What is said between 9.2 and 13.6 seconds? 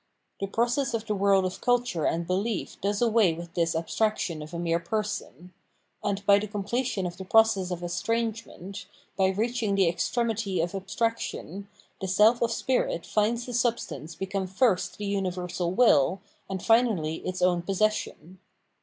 reaching the ex tremity of abstraction, the self of spirit finds the